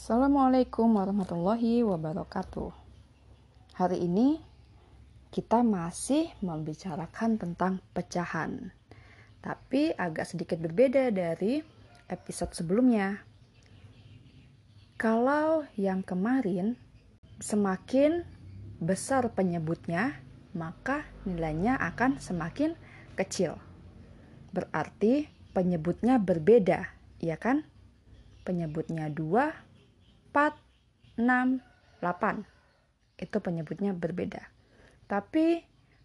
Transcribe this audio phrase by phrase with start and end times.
[0.00, 2.72] Assalamualaikum warahmatullahi wabarakatuh.
[3.76, 4.40] Hari ini
[5.28, 8.72] kita masih membicarakan tentang pecahan,
[9.44, 11.60] tapi agak sedikit berbeda dari
[12.08, 13.20] episode sebelumnya.
[14.96, 16.80] Kalau yang kemarin
[17.36, 18.24] semakin
[18.80, 20.16] besar penyebutnya,
[20.56, 22.72] maka nilainya akan semakin
[23.20, 23.60] kecil.
[24.56, 26.88] Berarti penyebutnya berbeda,
[27.20, 27.68] ya kan?
[28.48, 29.68] Penyebutnya 2
[30.30, 31.58] 4, 6,
[31.98, 32.46] 8.
[33.18, 34.40] Itu penyebutnya berbeda.
[35.10, 35.60] Tapi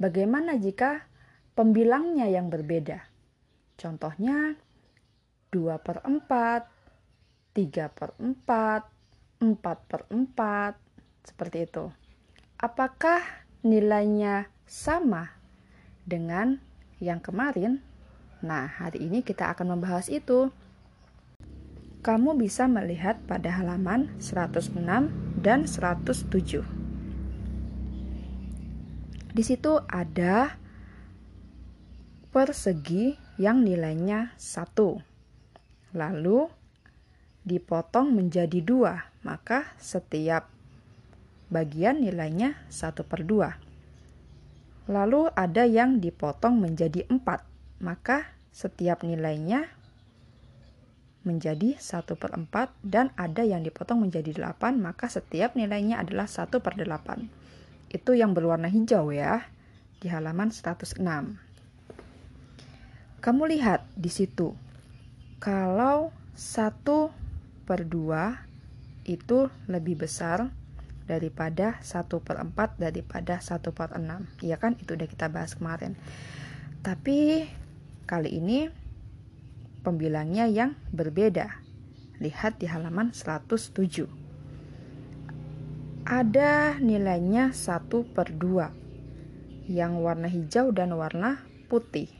[0.00, 1.04] bagaimana jika
[1.52, 3.04] pembilangnya yang berbeda?
[3.76, 4.56] Contohnya
[5.52, 11.84] 2 per 4, 3 per 4, 4 per 4, seperti itu.
[12.56, 13.20] Apakah
[13.60, 15.28] nilainya sama
[16.08, 16.56] dengan
[17.04, 17.84] yang kemarin?
[18.40, 20.48] Nah, hari ini kita akan membahas itu
[22.06, 24.78] kamu bisa melihat pada halaman 106
[25.42, 26.62] dan 107.
[29.34, 30.54] Di situ ada
[32.30, 35.98] persegi yang nilainya 1.
[35.98, 36.46] Lalu
[37.42, 40.46] dipotong menjadi dua, maka setiap
[41.50, 43.50] bagian nilainya 1 per 2.
[44.86, 49.66] Lalu ada yang dipotong menjadi 4, maka setiap nilainya
[51.26, 52.48] menjadi 1 per 4
[52.86, 58.32] dan ada yang dipotong menjadi 8 maka setiap nilainya adalah 1 per 8 itu yang
[58.32, 59.50] berwarna hijau ya
[59.98, 61.02] di halaman 106
[63.18, 64.54] kamu lihat di situ
[65.42, 66.86] kalau 1
[67.66, 70.50] per 2 itu lebih besar
[71.06, 74.74] daripada 1 per 4 daripada 1 per 6 iya kan?
[74.78, 75.94] Itu udah kita bahas kemarin.
[76.82, 77.46] Tapi
[78.06, 78.85] kali ini
[79.86, 81.62] pembilangnya yang berbeda.
[82.18, 84.10] Lihat di halaman 107.
[86.02, 92.10] Ada nilainya 1 per 2 yang warna hijau dan warna putih.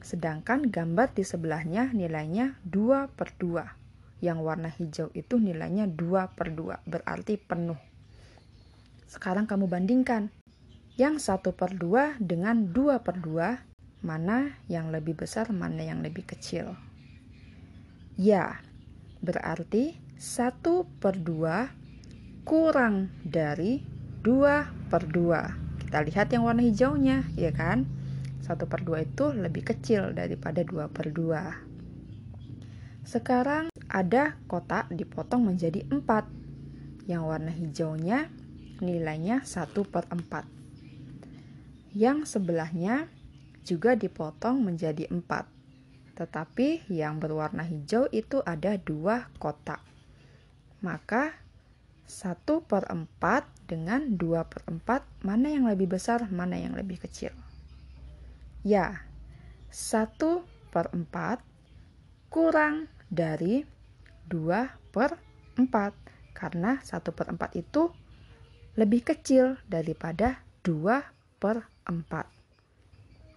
[0.00, 4.24] Sedangkan gambar di sebelahnya nilainya 2 per 2.
[4.24, 7.80] Yang warna hijau itu nilainya 2 per 2, berarti penuh.
[9.04, 10.32] Sekarang kamu bandingkan.
[10.96, 16.24] Yang 1 per 2 dengan 2 per 2 mana yang lebih besar, mana yang lebih
[16.28, 16.76] kecil.
[18.16, 18.60] Ya,
[19.20, 21.68] berarti 1 per 2
[22.48, 23.84] kurang dari
[24.24, 25.84] 2 per 2.
[25.86, 27.84] Kita lihat yang warna hijaunya, ya kan?
[28.46, 31.66] 1 per 2 itu lebih kecil daripada 2 per 2.
[33.06, 36.26] Sekarang ada kotak dipotong menjadi 4.
[37.06, 38.30] Yang warna hijaunya
[38.82, 40.42] nilainya 1 per 4.
[41.94, 43.10] Yang sebelahnya
[43.66, 45.50] juga dipotong menjadi empat.
[46.14, 49.82] Tetapi yang berwarna hijau itu ada dua kotak.
[50.80, 51.34] Maka
[52.06, 53.10] 1 per 4
[53.66, 57.34] dengan 2 per 4 mana yang lebih besar, mana yang lebih kecil?
[58.62, 59.02] Ya,
[59.74, 60.14] 1
[60.70, 61.42] per 4
[62.30, 63.66] kurang dari
[64.30, 65.18] 2 per
[65.58, 65.66] 4
[66.30, 67.90] karena 1 per 4 itu
[68.78, 71.02] lebih kecil daripada 2
[71.42, 72.35] per 4.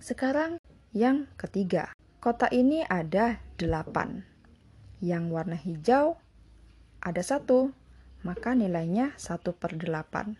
[0.00, 0.60] Sekarang
[0.92, 1.92] yang ketiga.
[2.20, 4.24] Kotak ini ada delapan.
[5.00, 6.16] Yang warna hijau
[7.04, 7.70] ada satu,
[8.26, 10.34] maka nilainya satu per delapan.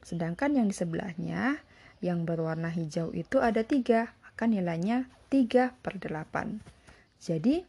[0.00, 1.60] Sedangkan yang di sebelahnya
[2.00, 6.62] yang berwarna hijau itu ada tiga, maka nilainya tiga per delapan.
[7.18, 7.66] Jadi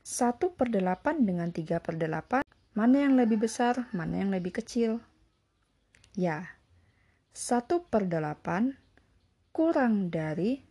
[0.00, 2.42] satu per delapan dengan tiga per delapan,
[2.72, 5.04] mana yang lebih besar, mana yang lebih kecil?
[6.16, 6.58] Ya,
[7.36, 8.74] satu per delapan
[9.58, 10.62] kurang dari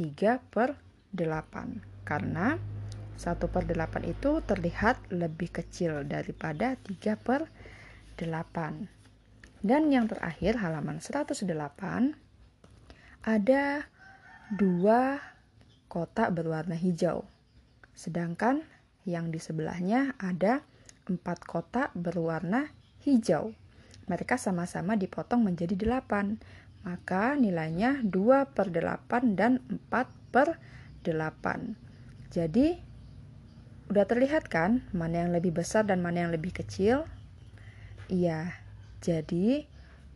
[0.00, 0.80] 3 per
[1.12, 2.56] 8 karena
[3.20, 7.52] 1 per 8 itu terlihat lebih kecil daripada 3 per
[8.16, 8.88] 8
[9.60, 11.36] dan yang terakhir halaman 108
[13.20, 13.84] ada
[14.48, 15.20] dua
[15.92, 17.28] kotak berwarna hijau.
[17.92, 18.64] Sedangkan
[19.04, 20.64] yang di sebelahnya ada
[21.04, 22.72] empat kotak berwarna
[23.04, 23.52] hijau.
[24.08, 26.40] Mereka sama-sama dipotong menjadi 8
[26.80, 30.56] maka nilainya 2 per 8 dan 4 per
[31.04, 31.76] 8.
[32.30, 32.78] Jadi,
[33.90, 37.04] udah terlihat kan mana yang lebih besar dan mana yang lebih kecil?
[38.06, 38.54] Iya,
[39.02, 39.66] jadi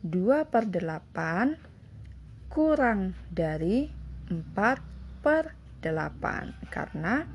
[0.04, 1.56] 2 per 8
[2.52, 3.90] kurang dari
[4.30, 7.26] 4 per 8 karena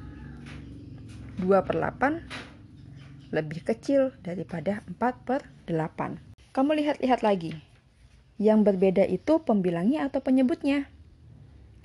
[1.40, 6.18] 2 per 8 lebih kecil daripada 4 per 8.
[6.50, 7.54] Kamu lihat-lihat lagi,
[8.40, 10.88] yang berbeda itu pembilangnya atau penyebutnya?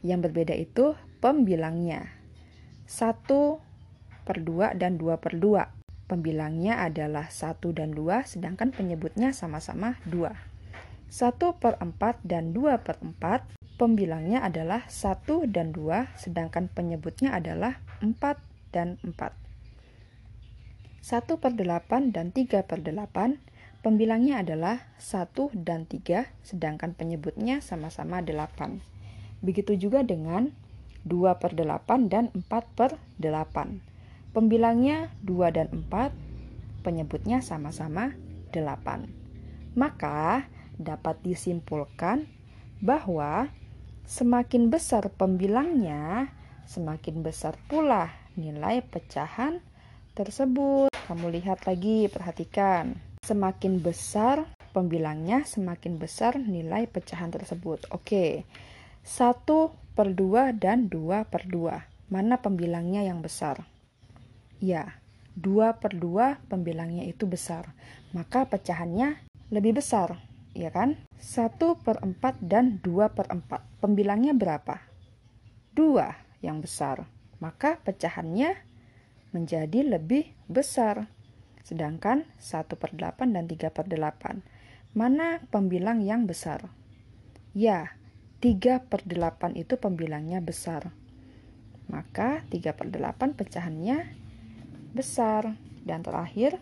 [0.06, 2.15] Yang berbeda itu pembilangnya.
[2.87, 3.59] 1
[4.23, 5.83] per 2 dan 2 per 2.
[6.05, 10.31] pembilangnya adalah 1 dan 2, sedangkan penyebutnya sama-sama 2.
[11.09, 13.49] 1 per 4 dan 2 per 4,
[13.81, 18.37] pembilangnya adalah 1 dan 2, sedangkan penyebutnya adalah 4
[18.71, 19.33] dan 4.
[21.01, 23.41] 1 per 8 dan 3 per 8,
[23.84, 28.81] pembilangnya adalah 1 dan 3, sedangkan penyebutnya sama-sama 8.
[29.44, 30.56] Begitu juga dengan
[31.04, 34.32] 2 per 8 dan 4 per 8.
[34.32, 36.16] Pembilangnya 2 dan 4,
[36.81, 38.16] penyebutnya sama-sama
[38.56, 39.76] 8.
[39.76, 40.48] Maka
[40.81, 42.25] dapat disimpulkan
[42.81, 43.52] bahwa
[44.08, 46.32] semakin besar pembilangnya,
[46.64, 49.60] semakin besar pula nilai pecahan
[50.16, 50.88] tersebut.
[51.04, 53.13] Kamu lihat lagi, perhatikan.
[53.25, 54.44] Semakin besar
[54.76, 57.88] pembilangnya, semakin besar nilai pecahan tersebut.
[57.88, 58.44] Oke,
[59.00, 62.12] 1 per 2 dan 2 per 2.
[62.12, 63.65] Mana pembilangnya yang besar?
[64.61, 65.00] Ya,
[65.41, 67.73] 2 per 2 pembilangnya itu besar.
[68.12, 70.20] Maka pecahannya lebih besar,
[70.53, 71.00] ya kan?
[71.17, 73.81] 1 per 4 dan 2 per 4.
[73.81, 74.85] Pembilangnya berapa?
[75.73, 77.09] 2 yang besar.
[77.41, 78.53] Maka pecahannya
[79.32, 81.09] menjadi lebih besar.
[81.64, 84.44] Sedangkan 1 per 8 dan 3 per 8.
[84.93, 86.69] Mana pembilang yang besar?
[87.56, 87.96] Ya,
[88.44, 90.93] 3 per 8 itu pembilangnya besar.
[91.88, 94.12] Maka 3 per 8 pecahannya
[94.93, 95.56] besar.
[95.84, 96.61] Dan terakhir,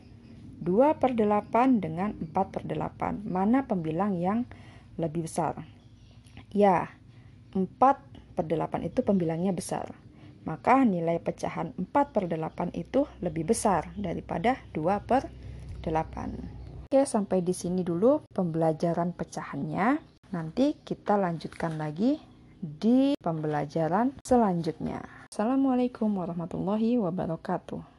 [0.62, 3.26] 2 per 8 dengan 4 per 8.
[3.26, 4.46] Mana pembilang yang
[5.02, 5.66] lebih besar?
[6.55, 6.94] Ya,
[7.50, 7.66] 4
[8.38, 10.01] per 8 itu pembilangnya besar
[10.43, 15.29] maka nilai pecahan 4 per 8 itu lebih besar daripada 2 per
[15.83, 16.89] 8.
[16.93, 19.99] Oke, sampai di sini dulu pembelajaran pecahannya.
[20.33, 22.21] Nanti kita lanjutkan lagi
[22.62, 25.03] di pembelajaran selanjutnya.
[25.29, 27.92] Assalamualaikum warahmatullahi wabarakatuh.